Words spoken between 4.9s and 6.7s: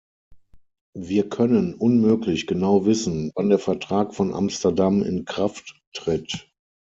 in Kraft tritt.